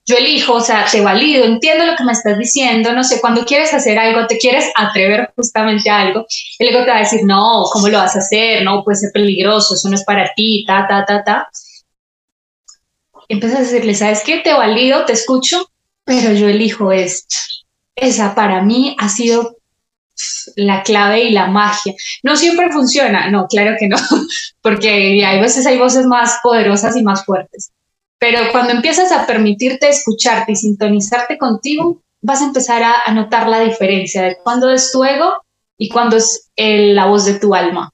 [0.08, 3.43] Yo elijo, o sea, te valido, entiendo lo que me estás diciendo, no sé, cuando
[3.43, 6.26] quieres hacer algo, te quieres atrever justamente a algo,
[6.60, 8.63] el ego te va a decir, no, ¿cómo lo vas a hacer?
[8.63, 11.50] No, puede ser peligroso, eso no es para ti, ta, ta, ta, ta.
[13.28, 14.38] Empiezas a decirle, ¿sabes qué?
[14.38, 15.70] Te valido, te escucho,
[16.06, 17.36] pero yo elijo esto.
[17.93, 19.58] Esa para mí ha sido
[20.56, 21.93] la clave y la magia.
[22.24, 23.98] No siempre funciona, no, claro que no,
[24.62, 27.74] porque hay veces hay voces más poderosas y más fuertes.
[28.19, 33.60] Pero cuando empiezas a permitirte escucharte y sintonizarte contigo, vas a empezar a, notar la
[33.60, 35.34] diferencia de cuándo es tu ego
[35.77, 37.91] y cuándo es la voz de tu alma.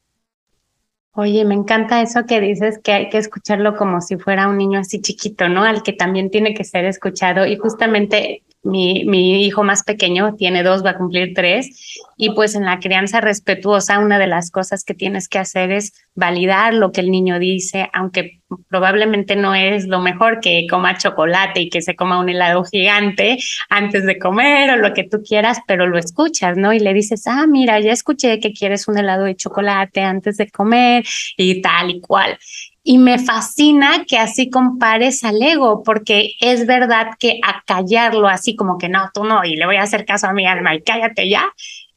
[1.16, 4.80] Oye, me encanta eso que dices que hay que escucharlo como si fuera un niño
[4.80, 5.64] así chiquito, ¿no?
[5.64, 7.46] Al que también tiene que ser escuchado.
[7.46, 12.56] Y justamente mi, mi, hijo más pequeño tiene dos, va a cumplir tres, y pues
[12.56, 16.92] en la crianza respetuosa una de las cosas que tienes que hacer es validar lo
[16.92, 21.82] que el niño dice, aunque probablemente no es lo mejor que coma chocolate y que
[21.82, 23.38] se coma un helado gigante
[23.70, 26.72] antes de comer o lo que tú quieras, pero lo escuchas, ¿no?
[26.72, 30.50] Y le dices, ah, mira, ya escuché que quieres un helado de chocolate antes de
[30.50, 31.04] comer
[31.38, 32.38] y tal y cual.
[32.84, 38.56] Y me fascina que así compares al ego, porque es verdad que a callarlo así
[38.56, 40.82] como que no, tú no, y le voy a hacer caso a mi alma y
[40.82, 41.46] cállate ya,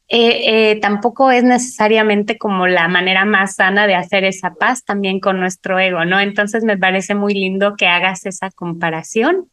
[0.09, 5.19] eh, eh, tampoco es necesariamente como la manera más sana de hacer esa paz también
[5.19, 6.19] con nuestro ego, ¿no?
[6.21, 9.49] Entonces me parece muy lindo que hagas esa comparación.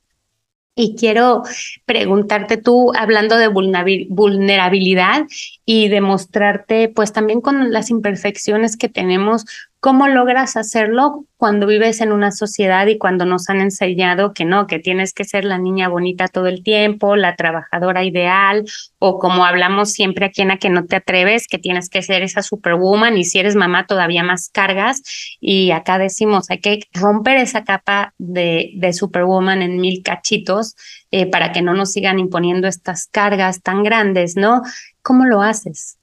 [0.76, 1.42] Y quiero
[1.86, 5.24] preguntarte tú, hablando de vulnerabilidad
[5.64, 9.44] y demostrarte, pues también con las imperfecciones que tenemos,
[9.84, 14.66] ¿Cómo logras hacerlo cuando vives en una sociedad y cuando nos han enseñado que no,
[14.66, 18.64] que tienes que ser la niña bonita todo el tiempo, la trabajadora ideal,
[18.98, 22.22] o como hablamos siempre aquí en A que no te atreves, que tienes que ser
[22.22, 25.02] esa superwoman y si eres mamá todavía más cargas?
[25.38, 30.76] Y acá decimos, hay que romper esa capa de, superwoman en mil cachitos
[31.10, 34.62] eh, para que no nos sigan imponiendo estas cargas tan grandes, ¿no?
[35.02, 35.98] ¿Cómo lo haces?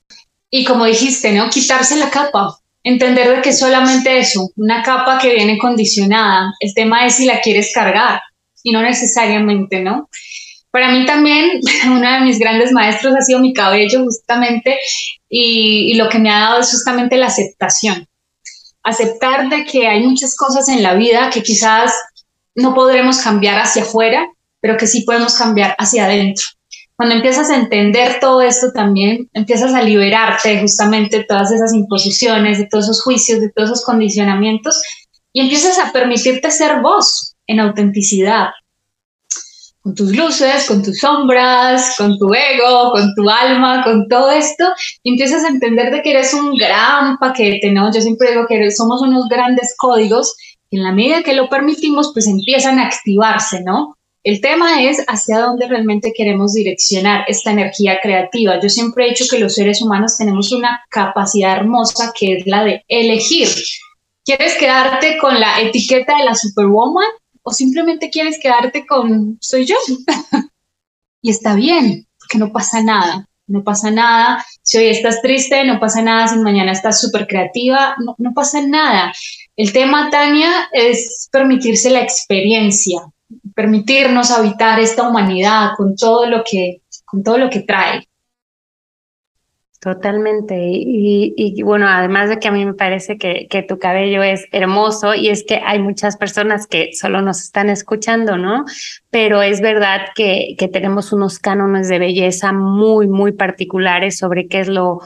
[0.52, 1.50] Y como dijiste, ¿no?
[1.50, 6.54] Quitarse la capa entender de que solamente eso, una capa que viene condicionada.
[6.60, 8.22] El tema es si la quieres cargar
[8.64, 10.10] y no necesariamente, ¿no?
[10.72, 14.78] Para mí también, uno de mis grandes maestros ha sido mi cabello justamente
[15.30, 18.08] y, y lo que me ha dado es justamente la aceptación.
[18.84, 21.94] Aceptar de que hay muchas cosas en la vida que quizás
[22.56, 24.28] no podremos cambiar hacia afuera,
[24.60, 26.46] pero que sí podemos cambiar hacia adentro.
[27.02, 32.60] Cuando empiezas a entender todo esto también, empiezas a liberarte justamente de todas esas imposiciones,
[32.60, 34.80] de todos esos juicios, de todos esos condicionamientos
[35.34, 38.50] y empiezas a permitirte ser vos en autenticidad,
[39.82, 44.66] con tus luces, con tus sombras, con tu ego, con tu alma, con todo esto,
[45.02, 47.92] y empiezas a entender de que eres un gran paquete, ¿no?
[47.92, 50.36] Yo siempre digo que somos unos grandes códigos,
[50.70, 53.98] y en la medida que lo permitimos, pues empiezan a activarse, ¿no?
[54.24, 58.60] El tema es hacia dónde realmente queremos direccionar esta energía creativa.
[58.62, 62.64] Yo siempre he dicho que los seres humanos tenemos una capacidad hermosa que es la
[62.64, 63.48] de elegir.
[64.24, 67.10] ¿Quieres quedarte con la etiqueta de la superwoman
[67.42, 69.76] o simplemente quieres quedarte con soy yo?
[71.24, 73.28] y está bien, porque no pasa nada.
[73.48, 74.46] No pasa nada.
[74.62, 76.28] Si hoy estás triste, no pasa nada.
[76.28, 79.12] Si mañana estás súper creativa, no, no pasa nada.
[79.56, 83.02] El tema, Tania, es permitirse la experiencia
[83.62, 88.08] permitirnos habitar esta humanidad con todo lo que, con todo lo que trae.
[89.80, 90.56] Totalmente.
[90.60, 95.14] Y, bueno, además de que a mí me parece que, que, tu cabello es hermoso
[95.16, 98.66] y es que hay muchas personas que solo nos están escuchando, ¿no?
[99.10, 104.62] Pero es verdad que, que tenemos unos cánones de belleza muy, muy particulares sobre qué
[104.62, 105.02] es lo,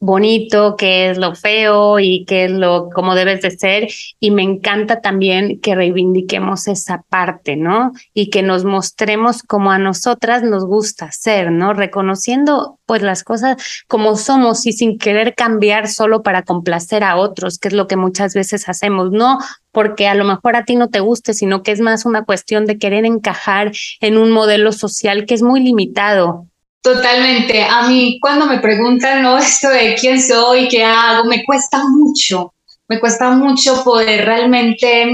[0.00, 3.88] bonito, qué es lo feo y qué es lo como debes de ser.
[4.18, 7.92] Y me encanta también que reivindiquemos esa parte, ¿no?
[8.14, 11.74] Y que nos mostremos como a nosotras nos gusta ser, ¿no?
[11.74, 17.58] Reconociendo pues las cosas como somos y sin querer cambiar solo para complacer a otros,
[17.58, 19.38] que es lo que muchas veces hacemos, no
[19.70, 22.66] porque a lo mejor a ti no te guste, sino que es más una cuestión
[22.66, 26.49] de querer encajar en un modelo social que es muy limitado
[26.82, 27.62] Totalmente.
[27.62, 29.38] A mí cuando me preguntan, ¿no?
[29.38, 32.54] Esto de quién soy, qué hago, me cuesta mucho.
[32.88, 35.12] Me cuesta mucho poder realmente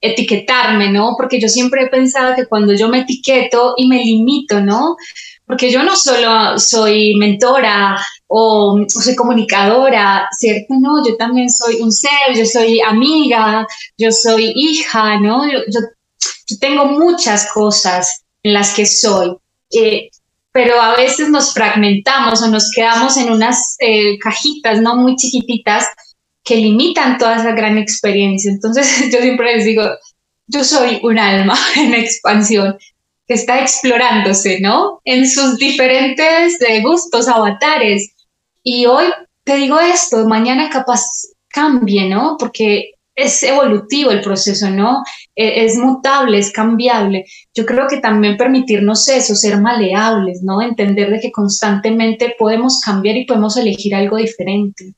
[0.00, 1.14] etiquetarme, ¿no?
[1.16, 4.96] Porque yo siempre he pensado que cuando yo me etiqueto y me limito, ¿no?
[5.46, 10.74] Porque yo no solo soy mentora o, soy comunicadora, ¿cierto?
[10.80, 13.64] No, yo también soy un ser, yo soy amiga,
[13.96, 15.48] yo soy hija, ¿no?
[15.48, 15.60] Yo,
[16.60, 19.36] tengo muchas cosas en las que soy.
[19.70, 20.10] Eh,
[20.58, 25.86] pero a veces nos fragmentamos o nos quedamos en unas eh, cajitas no muy chiquititas
[26.42, 28.50] que limitan toda esa gran experiencia.
[28.50, 29.84] Entonces yo siempre les digo,
[30.48, 32.76] yo soy un alma en expansión,
[33.28, 35.00] que está explorándose, ¿no?
[35.04, 38.10] En sus diferentes eh, gustos, avatares.
[38.64, 39.06] Y hoy
[39.44, 41.04] te digo esto, mañana capaz
[41.50, 42.36] cambie, ¿no?
[42.36, 45.02] Porque es evolutivo el proceso, ¿no?
[45.34, 47.24] E, es mutable, es cambiable.
[47.52, 50.62] Yo creo que también permitirnos eso, ser maleables, ¿no?
[50.62, 54.94] Entender de que constantemente podemos cambiar y podemos elegir algo diferente.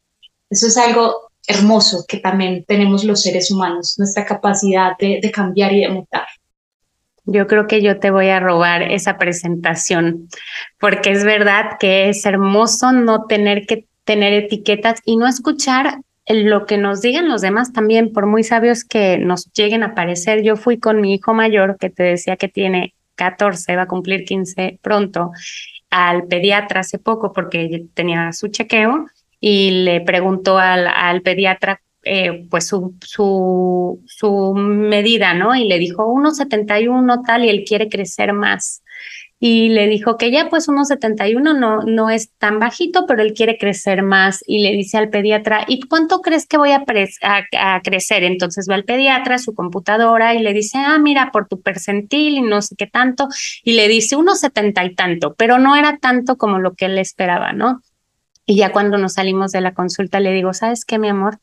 [0.51, 5.73] Eso es algo hermoso que también tenemos los seres humanos, nuestra capacidad de, de cambiar
[5.73, 6.27] y de mutar.
[7.25, 10.29] Yo creo que yo te voy a robar esa presentación,
[10.79, 16.01] porque es verdad que es hermoso no tener que tener etiquetas y no escuchar
[16.35, 20.43] lo que nos digan los demás también, por muy sabios que nos lleguen a parecer.
[20.43, 24.25] Yo fui con mi hijo mayor, que te decía que tiene 14, va a cumplir
[24.25, 25.33] 15 pronto,
[25.91, 29.07] al pediatra hace poco porque tenía su chequeo
[29.41, 35.55] y le preguntó al, al pediatra eh, pues su, su, su medida, ¿no?
[35.55, 38.83] Y le dijo 1,71 tal y él quiere crecer más
[39.43, 43.57] y le dijo que ya pues 1,71 no, no es tan bajito, pero él quiere
[43.57, 46.85] crecer más y le dice al pediatra, ¿y cuánto crees que voy a,
[47.83, 48.23] crecer?
[48.23, 52.43] Entonces va al pediatra, su computadora y le dice, ah, mira, por tu percentil y
[52.43, 53.29] no sé qué tanto,
[53.65, 57.55] y le dice 1,70 y tanto, pero no era tanto como lo que él esperaba,
[57.55, 57.81] ¿no?
[58.45, 61.39] Y ya cuando nos salimos de la consulta le digo, ¿sabes qué, mi amor?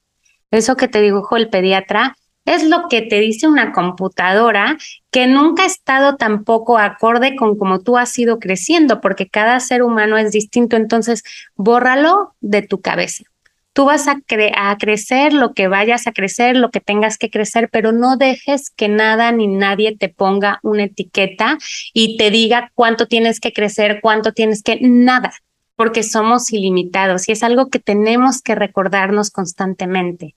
[0.51, 2.15] Eso que te dijo el pediatra
[2.47, 4.77] es lo que te dice una computadora
[5.11, 9.83] que nunca ha estado tampoco acorde con cómo tú has ido creciendo, porque cada ser
[9.83, 11.23] humano es distinto, entonces
[11.55, 13.25] bórralo de tu cabeza.
[13.73, 14.17] Tú vas a,
[14.55, 18.71] a, crecer lo que vayas a crecer, lo que tengas que crecer, pero no dejes
[18.71, 21.57] que nada ni nadie te ponga una etiqueta
[21.93, 25.33] y te diga cuánto tienes que crecer, cuánto tienes que, nada,
[25.75, 30.36] porque somos ilimitados y es algo que tenemos que recordarnos constantemente.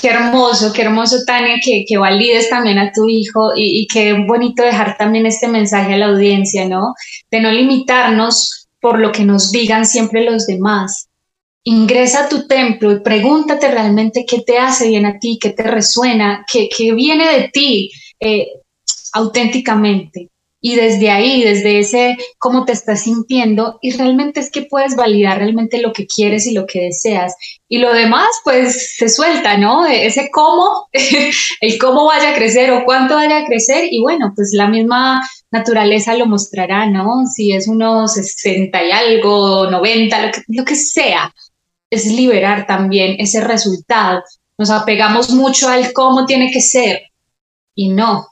[0.00, 4.62] Qué hermoso, qué hermoso, Tania, que, que valides también a tu hijo y, qué bonito
[4.62, 6.94] dejar también este mensaje a la audiencia, ¿no?
[7.30, 11.08] De no limitarnos por lo que nos digan siempre los demás.
[11.64, 15.62] Ingresa a tu templo y pregúntate realmente qué te hace bien a ti, qué te
[15.62, 17.90] resuena, qué, qué viene de ti
[18.20, 18.48] eh,
[19.14, 20.28] auténticamente
[20.66, 25.38] y desde ahí, desde ese cómo te estás sintiendo y realmente es que puedes validar
[25.38, 27.36] realmente lo que quieres y lo que deseas
[27.68, 29.86] y lo demás pues se suelta, ¿no?
[29.86, 30.88] Ese cómo,
[31.60, 35.22] el cómo vaya a crecer o cuánto vaya a crecer y bueno, pues la misma
[35.52, 37.26] naturaleza lo mostrará, ¿no?
[37.32, 41.32] Si es unos 60 y algo, 90, lo que, lo que sea,
[41.90, 44.24] es liberar también ese resultado.
[44.58, 47.02] Nos apegamos mucho al cómo tiene que ser
[47.72, 48.26] y no,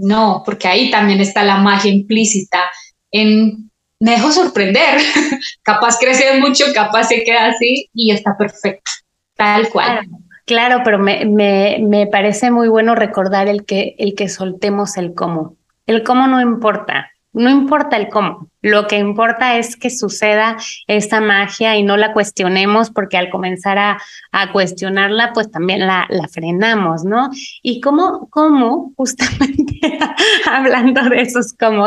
[0.00, 2.70] no, porque ahí también está la magia implícita
[3.10, 3.68] en
[4.00, 5.00] me dejo sorprender,
[5.62, 8.90] capaz crece mucho, capaz se queda así y está perfecto,
[9.34, 10.06] tal cual.
[10.46, 15.14] Claro, pero me, me, me, parece muy bueno recordar el que, el que soltemos el
[15.14, 15.56] cómo.
[15.86, 20.56] El cómo no importa, no importa el cómo, lo que importa es que suceda
[20.88, 23.98] esta magia y no la cuestionemos porque al comenzar a,
[24.32, 27.30] a cuestionarla, pues también la, la, frenamos, ¿no?
[27.62, 29.80] Y cómo, cómo justamente
[30.50, 31.86] hablando de esos cómo,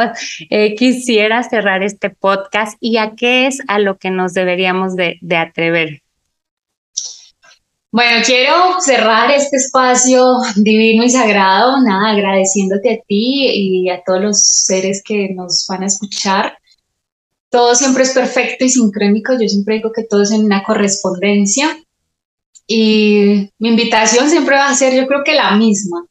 [0.50, 5.18] eh, quisiera cerrar este podcast y a qué es a lo que nos deberíamos de,
[5.22, 6.01] de atrever.
[7.94, 14.22] Bueno, quiero cerrar este espacio divino y sagrado, nada, agradeciéndote a ti y a todos
[14.22, 16.58] los seres que nos van a escuchar.
[17.50, 21.78] Todo siempre es perfecto y sincrónico, yo siempre digo que todo es en una correspondencia.
[22.66, 26.06] Y mi invitación siempre va a ser, yo creo que la misma,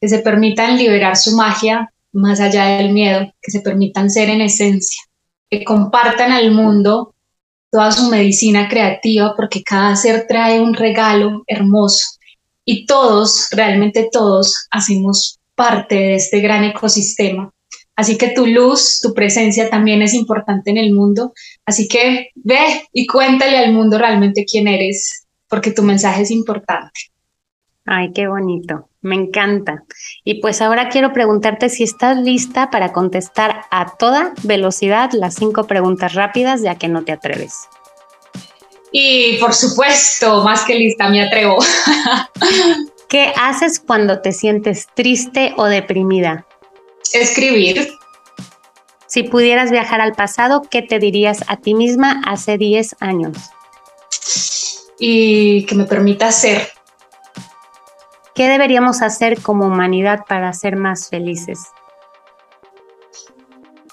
[0.00, 4.42] que se permitan liberar su magia más allá del miedo, que se permitan ser en
[4.42, 5.02] esencia,
[5.50, 7.15] que compartan al mundo
[7.70, 12.16] toda su medicina creativa, porque cada ser trae un regalo hermoso
[12.64, 17.50] y todos, realmente todos, hacemos parte de este gran ecosistema.
[17.94, 21.32] Así que tu luz, tu presencia también es importante en el mundo.
[21.64, 27.00] Así que ve y cuéntale al mundo realmente quién eres, porque tu mensaje es importante.
[27.86, 29.84] Ay, qué bonito, me encanta.
[30.24, 35.68] Y pues ahora quiero preguntarte si estás lista para contestar a toda velocidad las cinco
[35.68, 37.68] preguntas rápidas, ya que no te atreves.
[38.90, 41.58] Y por supuesto, más que lista, me atrevo.
[43.08, 46.44] ¿Qué haces cuando te sientes triste o deprimida?
[47.12, 47.88] Escribir.
[49.06, 53.38] Si pudieras viajar al pasado, ¿qué te dirías a ti misma hace 10 años?
[54.98, 56.75] Y que me permita ser
[58.36, 61.58] ¿Qué deberíamos hacer como humanidad para ser más felices?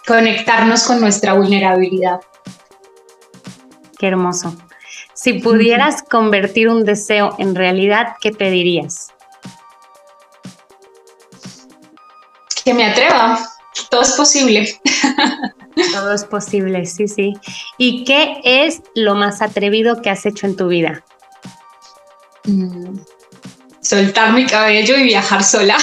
[0.06, 2.20] Conectarnos con nuestra vulnerabilidad.
[3.98, 4.54] Qué hermoso.
[5.14, 9.14] Si pudieras convertir un deseo en realidad, ¿qué pedirías?
[12.66, 13.40] Que me atreva,
[13.90, 14.78] todo es posible.
[15.94, 17.34] Todo es posible, sí, sí.
[17.78, 21.04] ¿Y qué es lo más atrevido que has hecho en tu vida?
[22.44, 23.00] Mm,
[23.84, 25.78] soltar mi cabello y viajar sola.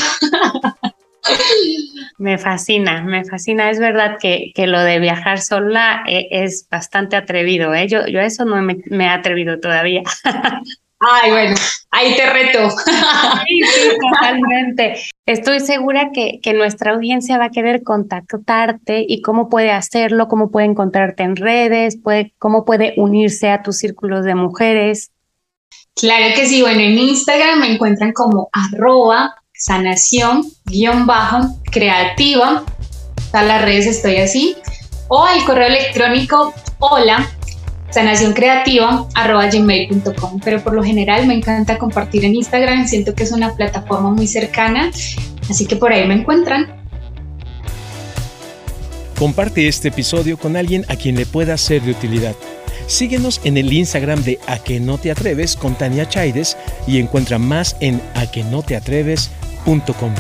[2.18, 3.70] Me fascina, me fascina.
[3.70, 7.74] Es verdad que, que lo de viajar sola eh, es bastante atrevido.
[7.74, 7.88] ¿eh?
[7.88, 10.02] Yo, yo eso no me, me he atrevido todavía.
[11.02, 11.56] Ay, bueno,
[11.90, 12.68] ahí te reto.
[13.46, 14.96] Sí, sí, totalmente.
[15.26, 20.50] Estoy segura que, que, nuestra audiencia va a querer contactarte y cómo puede hacerlo, cómo
[20.50, 25.10] puede encontrarte en redes, puede, cómo puede unirse a tus círculos de mujeres.
[25.96, 32.64] Claro que sí, bueno, en Instagram me encuentran como arroba sanación guion bajo creativa.
[33.32, 34.56] A las redes estoy así.
[35.08, 37.28] O el correo electrónico hola
[37.90, 44.10] sanacioncreativa.gmail.com pero por lo general me encanta compartir en Instagram, siento que es una plataforma
[44.10, 44.90] muy cercana,
[45.48, 46.80] así que por ahí me encuentran.
[49.18, 52.34] Comparte este episodio con alguien a quien le pueda ser de utilidad.
[52.90, 56.56] Síguenos en el Instagram de A que no te atreves con Tania Chaides
[56.88, 60.12] y encuentra más en aquenoteatreves.com.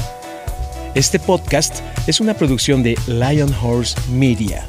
[0.94, 4.68] Este podcast es una producción de Lion Horse Media.